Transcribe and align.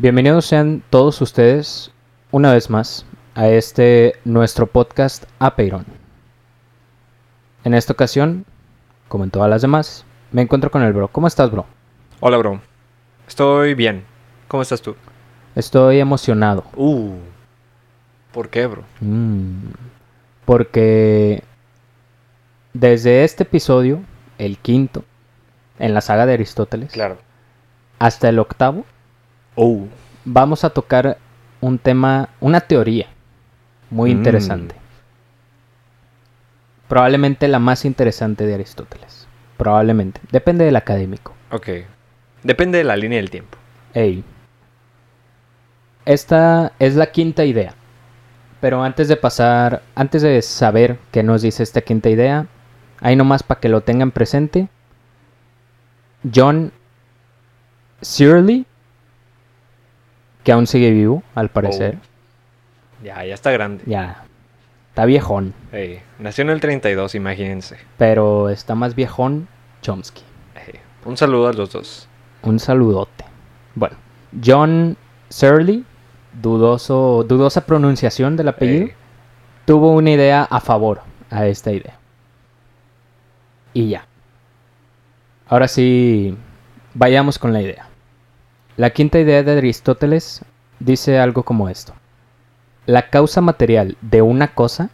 Bienvenidos 0.00 0.44
sean 0.44 0.82
todos 0.90 1.22
ustedes 1.22 1.90
una 2.30 2.52
vez 2.52 2.68
más 2.68 3.06
a 3.34 3.48
este 3.48 4.16
nuestro 4.26 4.66
podcast 4.66 5.24
Apeiron. 5.38 5.86
En 7.64 7.72
esta 7.72 7.94
ocasión, 7.94 8.44
como 9.08 9.24
en 9.24 9.30
todas 9.30 9.48
las 9.48 9.62
demás, 9.62 10.04
me 10.32 10.42
encuentro 10.42 10.70
con 10.70 10.82
el 10.82 10.92
bro. 10.92 11.08
¿Cómo 11.08 11.26
estás, 11.26 11.50
bro? 11.50 11.64
Hola, 12.20 12.36
bro. 12.36 12.60
Estoy 13.26 13.72
bien. 13.72 14.04
¿Cómo 14.48 14.62
estás 14.62 14.82
tú? 14.82 14.94
Estoy 15.54 15.98
emocionado. 15.98 16.64
Uh. 16.76 17.14
¿Por 18.32 18.50
qué, 18.50 18.66
bro? 18.66 18.84
Mm, 19.00 19.68
porque 20.44 21.42
desde 22.74 23.24
este 23.24 23.44
episodio, 23.44 24.02
el 24.36 24.58
quinto, 24.58 25.04
en 25.78 25.94
la 25.94 26.02
saga 26.02 26.26
de 26.26 26.34
Aristóteles, 26.34 26.92
Claro. 26.92 27.16
hasta 27.98 28.28
el 28.28 28.38
octavo, 28.38 28.84
Uh. 29.56 29.86
vamos 30.24 30.64
a 30.64 30.70
tocar 30.70 31.18
un 31.60 31.78
tema, 31.78 32.28
una 32.40 32.60
teoría 32.60 33.06
muy 33.90 34.10
Mm. 34.14 34.18
interesante. 34.18 34.74
Probablemente 36.88 37.48
la 37.48 37.58
más 37.58 37.84
interesante 37.84 38.46
de 38.46 38.54
Aristóteles. 38.54 39.26
Probablemente. 39.56 40.20
Depende 40.30 40.64
del 40.64 40.76
académico. 40.76 41.32
Ok. 41.50 41.68
Depende 42.42 42.78
de 42.78 42.84
la 42.84 42.96
línea 42.96 43.16
del 43.18 43.30
tiempo. 43.30 43.58
Ey. 43.94 44.22
Esta 46.04 46.72
es 46.78 46.94
la 46.94 47.06
quinta 47.06 47.44
idea. 47.44 47.74
Pero 48.60 48.82
antes 48.82 49.08
de 49.08 49.16
pasar, 49.16 49.82
antes 49.94 50.22
de 50.22 50.40
saber 50.42 50.98
qué 51.10 51.22
nos 51.22 51.42
dice 51.42 51.62
esta 51.62 51.80
quinta 51.80 52.08
idea, 52.08 52.46
ahí 53.00 53.16
nomás 53.16 53.42
para 53.42 53.60
que 53.60 53.68
lo 53.68 53.80
tengan 53.80 54.10
presente. 54.12 54.68
John 56.34 56.72
Searle, 58.00 58.64
que 60.46 60.52
aún 60.52 60.68
sigue 60.68 60.92
vivo, 60.92 61.24
al 61.34 61.48
parecer. 61.48 61.98
Ya, 63.02 63.24
ya 63.24 63.34
está 63.34 63.50
grande. 63.50 63.82
Ya. 63.84 64.22
Está 64.90 65.04
viejón. 65.04 65.54
Nació 66.20 66.42
en 66.42 66.50
el 66.50 66.60
32, 66.60 67.16
imagínense. 67.16 67.78
Pero 67.98 68.48
está 68.48 68.76
más 68.76 68.94
viejón 68.94 69.48
Chomsky. 69.82 70.22
Un 71.04 71.16
saludo 71.16 71.48
a 71.48 71.52
los 71.52 71.72
dos. 71.72 72.08
Un 72.42 72.60
saludote. 72.60 73.24
Bueno, 73.74 73.96
John 74.44 74.96
Searle, 75.30 75.82
dudoso, 76.40 77.24
dudosa 77.24 77.66
pronunciación 77.66 78.36
del 78.36 78.46
apellido, 78.46 78.90
tuvo 79.64 79.94
una 79.94 80.12
idea 80.12 80.44
a 80.44 80.60
favor 80.60 81.00
a 81.28 81.48
esta 81.48 81.72
idea. 81.72 81.98
Y 83.74 83.88
ya. 83.88 84.06
Ahora 85.48 85.66
sí, 85.66 86.36
vayamos 86.94 87.36
con 87.36 87.52
la 87.52 87.62
idea. 87.62 87.88
La 88.76 88.90
quinta 88.90 89.18
idea 89.18 89.42
de 89.42 89.56
Aristóteles 89.56 90.42
dice 90.80 91.18
algo 91.18 91.44
como 91.44 91.68
esto. 91.70 91.94
La 92.84 93.08
causa 93.08 93.40
material 93.40 93.96
de 94.02 94.20
una 94.20 94.54
cosa 94.54 94.90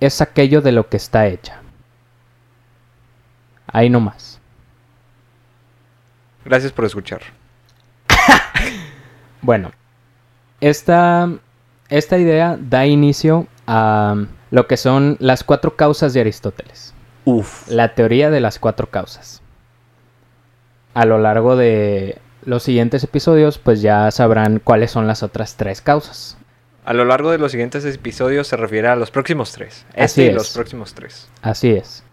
es 0.00 0.20
aquello 0.20 0.60
de 0.60 0.72
lo 0.72 0.88
que 0.88 0.98
está 0.98 1.26
hecha. 1.26 1.60
Ahí 3.66 3.88
nomás. 3.88 4.38
Gracias 6.44 6.72
por 6.72 6.84
escuchar. 6.84 7.22
Bueno, 9.42 9.70
esta, 10.60 11.30
esta 11.88 12.18
idea 12.18 12.58
da 12.58 12.84
inicio 12.84 13.46
a 13.68 14.24
lo 14.50 14.66
que 14.66 14.76
son 14.76 15.16
las 15.20 15.44
cuatro 15.44 15.76
causas 15.76 16.14
de 16.14 16.20
Aristóteles. 16.20 16.94
Uf. 17.24 17.68
La 17.68 17.94
teoría 17.94 18.30
de 18.30 18.40
las 18.40 18.58
cuatro 18.58 18.88
causas. 18.88 19.42
A 20.94 21.04
lo 21.04 21.18
largo 21.18 21.54
de 21.54 22.18
los 22.46 22.62
siguientes 22.62 23.04
episodios, 23.04 23.58
pues 23.58 23.82
ya 23.82 24.10
sabrán 24.10 24.60
cuáles 24.62 24.92
son 24.92 25.06
las 25.06 25.22
otras 25.22 25.56
tres 25.56 25.82
causas. 25.82 26.38
A 26.84 26.94
lo 26.94 27.04
largo 27.04 27.32
de 27.32 27.38
los 27.38 27.50
siguientes 27.50 27.84
episodios 27.84 28.46
se 28.46 28.56
refiere 28.56 28.86
a 28.88 28.96
los 28.96 29.10
próximos 29.10 29.52
tres. 29.52 29.84
Este 29.90 30.02
Así 30.02 30.22
y 30.22 30.26
es. 30.28 30.34
los 30.34 30.54
próximos 30.54 30.94
tres. 30.94 31.28
Así 31.42 31.70
es. 31.72 32.04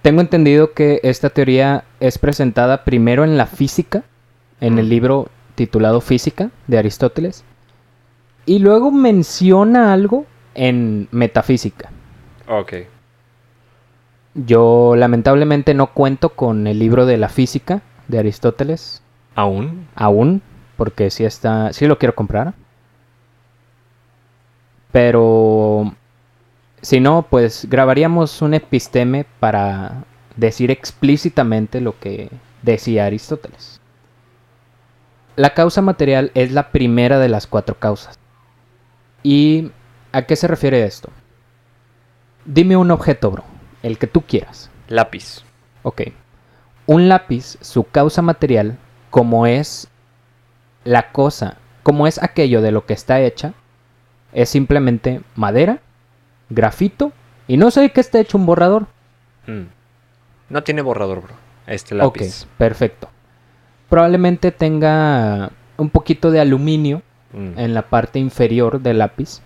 Tengo 0.00 0.22
entendido 0.22 0.72
que 0.72 1.00
esta 1.02 1.28
teoría 1.28 1.84
es 2.00 2.18
presentada 2.18 2.84
primero 2.84 3.24
en 3.24 3.36
la 3.36 3.46
física, 3.46 4.02
en 4.60 4.78
el 4.78 4.88
libro 4.88 5.28
titulado 5.54 6.00
Física 6.00 6.50
de 6.66 6.78
Aristóteles, 6.78 7.44
y 8.46 8.58
luego 8.58 8.90
menciona 8.90 9.92
algo 9.92 10.24
en 10.54 11.08
metafísica. 11.10 11.90
Ok. 12.48 12.72
Yo 14.34 14.94
lamentablemente 14.96 15.74
no 15.74 15.92
cuento 15.92 16.30
con 16.30 16.66
el 16.66 16.78
libro 16.78 17.04
de 17.04 17.18
la 17.18 17.28
física 17.28 17.82
de 18.12 18.18
Aristóteles 18.20 19.02
¿Aún? 19.34 19.88
aún, 19.94 20.42
porque 20.76 21.10
sí 21.10 21.24
está, 21.24 21.72
sí 21.72 21.86
lo 21.86 21.98
quiero 21.98 22.14
comprar. 22.14 22.54
Pero 24.92 25.94
si 26.82 27.00
no, 27.00 27.26
pues 27.28 27.66
grabaríamos 27.68 28.42
un 28.42 28.52
episteme 28.54 29.24
para 29.40 30.04
decir 30.36 30.70
explícitamente 30.70 31.80
lo 31.80 31.98
que 31.98 32.30
decía 32.62 33.06
Aristóteles. 33.06 33.80
La 35.34 35.54
causa 35.54 35.80
material 35.80 36.30
es 36.34 36.52
la 36.52 36.70
primera 36.70 37.18
de 37.18 37.30
las 37.30 37.46
cuatro 37.46 37.78
causas. 37.78 38.18
¿Y 39.22 39.70
a 40.12 40.22
qué 40.26 40.36
se 40.36 40.46
refiere 40.46 40.84
esto? 40.84 41.08
Dime 42.44 42.76
un 42.76 42.90
objeto, 42.90 43.30
bro, 43.30 43.44
el 43.82 43.96
que 43.96 44.06
tú 44.06 44.20
quieras. 44.20 44.70
Lápiz. 44.88 45.42
Ok. 45.84 46.02
Un 46.86 47.08
lápiz, 47.08 47.58
su 47.60 47.84
causa 47.84 48.22
material, 48.22 48.76
como 49.10 49.46
es 49.46 49.88
la 50.84 51.12
cosa, 51.12 51.58
como 51.82 52.06
es 52.06 52.22
aquello 52.22 52.60
de 52.60 52.72
lo 52.72 52.86
que 52.86 52.92
está 52.94 53.20
hecha, 53.20 53.54
es 54.32 54.48
simplemente 54.48 55.20
madera, 55.36 55.80
grafito 56.50 57.12
y 57.46 57.56
no 57.56 57.70
sé 57.70 57.82
de 57.82 57.90
qué 57.90 58.00
está 58.00 58.18
hecho 58.20 58.38
un 58.38 58.46
borrador. 58.46 58.86
Mm. 59.46 59.62
No 60.48 60.62
tiene 60.64 60.82
borrador, 60.82 61.22
bro. 61.22 61.34
Este 61.66 61.94
Ok, 62.00 62.16
lápiz. 62.16 62.46
perfecto. 62.58 63.08
Probablemente 63.88 64.50
tenga 64.52 65.50
un 65.76 65.90
poquito 65.90 66.30
de 66.30 66.40
aluminio 66.40 67.02
Mm. 67.34 67.58
en 67.58 67.72
la 67.74 67.88
parte 67.88 68.18
inferior 68.18 68.80
del 68.80 68.98
lápiz, 68.98 69.40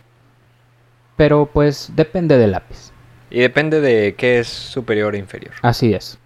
pero 1.16 1.46
pues 1.46 1.92
depende 1.94 2.36
del 2.36 2.50
lápiz. 2.52 2.90
Y 3.30 3.40
depende 3.40 3.80
de 3.80 4.14
qué 4.16 4.40
es 4.40 4.48
superior 4.48 5.14
e 5.14 5.18
inferior. 5.18 5.54
Así 5.62 5.94
es. 5.94 6.18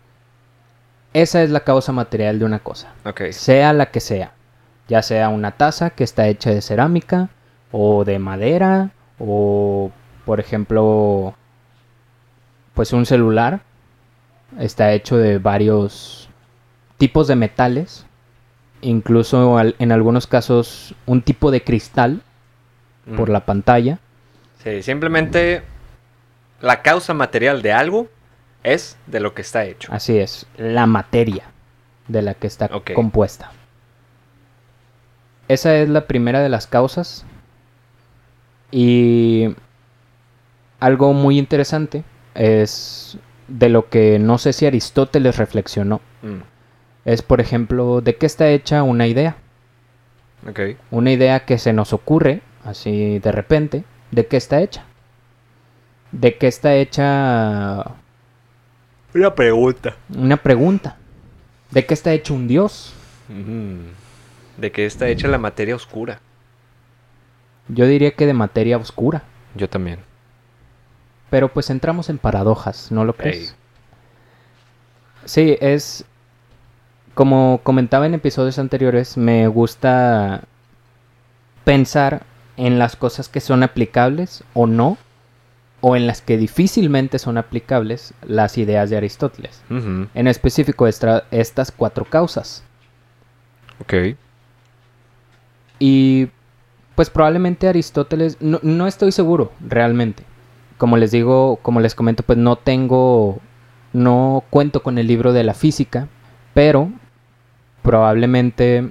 Esa 1.13 1.43
es 1.43 1.51
la 1.51 1.61
causa 1.61 1.93
material 1.93 2.39
de 2.39 2.45
una 2.45 2.59
cosa. 2.61 2.93
Ok. 3.05 3.23
sea 3.33 3.73
la 3.73 3.87
que 3.91 4.01
sea, 4.01 4.33
ya 4.89 5.03
sea 5.03 5.29
una 5.29 5.53
taza 5.53 5.91
que 5.91 6.05
está 6.05 6.29
hecha 6.29 6.51
de 6.51 6.61
cerámica 6.63 7.29
o 7.73 8.05
de 8.05 8.19
madera 8.19 8.91
o 9.19 9.91
por 10.25 10.41
ejemplo 10.41 11.35
pues 12.75 12.93
un 12.93 13.07
celular 13.07 13.61
está 14.59 14.93
hecho 14.93 15.17
de 15.17 15.39
varios 15.39 16.29
tipos 16.97 17.27
de 17.29 17.37
metales, 17.37 18.07
incluso 18.81 19.59
en 19.61 19.93
algunos 19.93 20.27
casos 20.27 20.95
un 21.07 21.23
tipo 21.23 21.51
de 21.51 21.63
cristal 21.63 22.23
por 23.17 23.29
Mm. 23.29 23.33
la 23.33 23.41
pantalla. 23.47 23.99
Sí, 24.63 24.83
simplemente 24.83 25.63
la 26.61 26.83
causa 26.83 27.15
material 27.15 27.63
de 27.63 27.73
algo 27.73 28.09
es 28.63 28.97
de 29.07 29.21
lo 29.21 29.35
que 29.35 29.43
está 29.43 29.65
hecho. 29.65 29.93
Así 29.93 30.19
es, 30.19 30.47
la 30.57 30.87
materia 30.87 31.45
de 32.09 32.23
la 32.23 32.35
que 32.35 32.47
está 32.47 32.69
compuesta. 32.95 33.53
Esa 35.49 35.77
es 35.77 35.89
la 35.89 36.07
primera 36.07 36.41
de 36.41 36.49
las 36.49 36.67
causas. 36.67 37.25
Y 38.71 39.55
algo 40.79 41.13
muy 41.13 41.39
interesante 41.39 42.05
es 42.35 43.19
de 43.49 43.69
lo 43.69 43.89
que 43.89 44.19
no 44.19 44.39
sé 44.39 44.53
si 44.53 44.67
Aristóteles 44.67 45.37
reflexionó. 45.37 46.01
Mm, 46.23 46.43
Es, 47.05 47.23
por 47.23 47.41
ejemplo, 47.41 48.01
de 48.01 48.17
qué 48.17 48.27
está 48.27 48.49
hecha 48.51 48.83
una 48.83 49.07
idea. 49.07 49.37
Una 50.91 51.11
idea 51.11 51.41
que 51.47 51.59
se 51.59 51.73
nos 51.73 51.93
ocurre, 51.93 52.43
así 52.65 53.19
de 53.19 53.33
repente, 53.33 53.85
¿de 54.11 54.27
qué 54.27 54.37
está 54.37 54.61
hecha? 54.61 54.85
¿De 56.13 56.37
qué 56.37 56.47
está 56.47 56.75
hecha 56.75 57.97
Una 59.15 59.35
pregunta. 59.35 59.97
una 60.15 60.37
pregunta? 60.37 60.97
¿De 61.71 61.85
qué 61.87 61.95
está 61.95 62.13
hecho 62.13 62.35
un 62.35 62.49
dios? 62.49 62.93
¿De 64.57 64.73
qué 64.73 64.87
está 64.87 65.09
hecha 65.09 65.29
la 65.29 65.39
materia 65.39 65.75
oscura? 65.77 66.21
Yo 67.69 67.87
diría 67.87 68.13
que 68.13 68.27
de 68.27 68.35
materia 68.35 68.77
oscura. 68.77 69.23
Yo 69.55 69.69
también. 69.69 70.01
Pero 71.31 71.53
pues 71.53 71.71
entramos 71.71 72.09
en 72.09 72.19
paradojas, 72.19 72.91
¿no 72.91 73.05
lo 73.05 73.15
crees? 73.15 73.51
Ey. 73.51 73.57
Sí, 75.25 75.57
es... 75.61 76.05
Como 77.15 77.61
comentaba 77.63 78.07
en 78.07 78.15
episodios 78.15 78.59
anteriores, 78.59 79.17
me 79.17 79.47
gusta 79.49 80.43
pensar 81.65 82.23
en 82.57 82.79
las 82.79 82.97
cosas 82.97 83.29
que 83.29 83.41
son 83.41 83.63
aplicables 83.63 84.45
o 84.55 84.67
no, 84.67 84.97
o 85.81 85.97
en 85.97 86.07
las 86.07 86.21
que 86.23 86.37
difícilmente 86.37 87.19
son 87.19 87.39
aplicables 87.39 88.15
las 88.27 88.59
ideas 88.59 88.91
de 88.91 88.97
Aristóteles. 88.97 89.63
En 90.15 90.27
específico, 90.27 90.87
estas 90.87 91.73
cuatro 91.73 92.05
causas. 92.05 92.63
Ok. 93.81 94.17
Y 95.79 96.29
pues 96.95 97.09
probablemente 97.09 97.67
Aristóteles, 97.67 98.37
no, 98.41 98.61
no, 98.63 98.87
estoy 98.87 99.13
seguro 99.13 99.53
realmente. 99.67 100.25
Como 100.77 100.99
les 100.99 101.11
digo, 101.11 101.57
como 101.63 101.81
les 101.81 101.95
comento, 101.95 102.23
pues 102.23 102.39
no 102.39 102.57
tengo, 102.57 103.39
no 103.95 104.45
cuento 104.51 104.83
con 104.83 104.99
el 104.99 105.07
libro 105.07 105.33
de 105.33 105.45
la 105.45 105.55
física, 105.55 106.09
pero 106.53 106.91
probablemente 107.83 108.91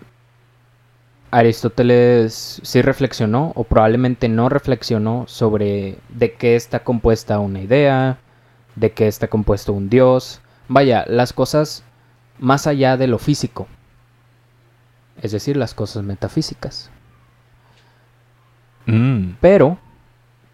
Aristóteles 1.31 2.60
sí 2.64 2.81
reflexionó 2.81 3.52
o 3.56 3.64
probablemente 3.64 4.28
no 4.30 4.50
reflexionó 4.50 5.26
sobre 5.28 5.98
de 6.10 6.34
qué 6.34 6.56
está 6.56 6.84
compuesta 6.84 7.40
una 7.40 7.62
idea, 7.62 8.18
de 8.76 8.92
qué 8.92 9.08
está 9.08 9.28
compuesto 9.28 9.74
un 9.74 9.90
dios, 9.90 10.42
vaya, 10.68 11.06
las 11.08 11.34
cosas 11.34 11.84
más 12.40 12.66
allá 12.66 12.98
de 12.98 13.08
lo 13.08 13.20
físico, 13.20 13.68
es 15.22 15.31
decir, 15.31 15.56
las 15.56 15.76
cosas 15.76 16.04
metafísicas. 16.04 16.90
Mm. 18.88 19.34
Pero, 19.40 19.78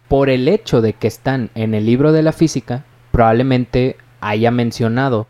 por 0.08 0.28
el 0.28 0.46
hecho 0.46 0.82
de 0.82 0.92
que 0.92 1.06
están 1.06 1.50
en 1.54 1.72
el 1.72 1.86
libro 1.86 2.12
de 2.12 2.22
la 2.22 2.32
física, 2.32 2.84
probablemente 3.12 3.96
haya 4.20 4.50
mencionado 4.50 5.26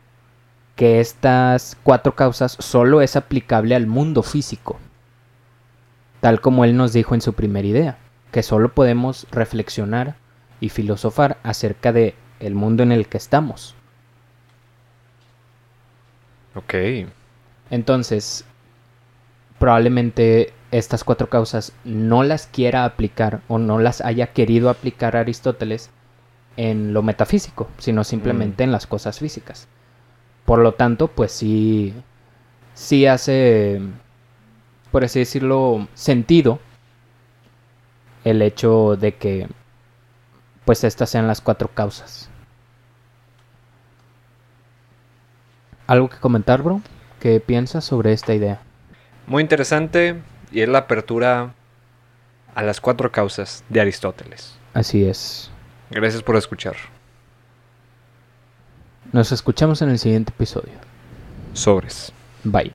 que 0.74 0.98
estas 0.98 1.76
cuatro 1.84 2.16
causas 2.16 2.56
solo 2.58 3.00
es 3.00 3.14
aplicable 3.14 3.76
al 3.76 3.86
mundo 3.86 4.24
físico 4.24 4.80
tal 6.26 6.40
como 6.40 6.64
él 6.64 6.76
nos 6.76 6.92
dijo 6.92 7.14
en 7.14 7.20
su 7.20 7.34
primera 7.34 7.68
idea, 7.68 7.98
que 8.32 8.42
solo 8.42 8.74
podemos 8.74 9.28
reflexionar 9.30 10.16
y 10.58 10.70
filosofar 10.70 11.36
acerca 11.44 11.92
de 11.92 12.16
el 12.40 12.56
mundo 12.56 12.82
en 12.82 12.90
el 12.90 13.06
que 13.06 13.16
estamos. 13.16 13.76
Ok. 16.56 16.74
Entonces, 17.70 18.44
probablemente 19.60 20.52
estas 20.72 21.04
cuatro 21.04 21.28
causas 21.28 21.72
no 21.84 22.24
las 22.24 22.48
quiera 22.48 22.84
aplicar 22.84 23.42
o 23.46 23.58
no 23.58 23.78
las 23.78 24.00
haya 24.00 24.32
querido 24.32 24.68
aplicar 24.68 25.16
Aristóteles 25.16 25.90
en 26.56 26.92
lo 26.92 27.04
metafísico, 27.04 27.68
sino 27.78 28.02
simplemente 28.02 28.64
mm. 28.64 28.66
en 28.66 28.72
las 28.72 28.88
cosas 28.88 29.20
físicas. 29.20 29.68
Por 30.44 30.58
lo 30.58 30.72
tanto, 30.72 31.06
pues 31.06 31.30
sí, 31.30 31.94
sí 32.74 33.06
hace 33.06 33.80
por 34.96 35.04
así 35.04 35.18
decirlo, 35.18 35.88
sentido 35.92 36.58
el 38.24 38.40
hecho 38.40 38.96
de 38.96 39.14
que 39.14 39.46
pues 40.64 40.84
estas 40.84 41.10
sean 41.10 41.26
las 41.26 41.42
cuatro 41.42 41.68
causas. 41.68 42.30
¿Algo 45.86 46.08
que 46.08 46.16
comentar, 46.16 46.62
bro? 46.62 46.80
¿Qué 47.20 47.40
piensas 47.40 47.84
sobre 47.84 48.14
esta 48.14 48.32
idea? 48.32 48.62
Muy 49.26 49.42
interesante 49.42 50.22
y 50.50 50.62
es 50.62 50.68
la 50.70 50.78
apertura 50.78 51.52
a 52.54 52.62
las 52.62 52.80
cuatro 52.80 53.12
causas 53.12 53.64
de 53.68 53.82
Aristóteles. 53.82 54.56
Así 54.72 55.04
es. 55.04 55.50
Gracias 55.90 56.22
por 56.22 56.36
escuchar. 56.36 56.76
Nos 59.12 59.30
escuchamos 59.30 59.82
en 59.82 59.90
el 59.90 59.98
siguiente 59.98 60.32
episodio. 60.34 60.72
Sobres. 61.52 62.14
Bye. 62.44 62.72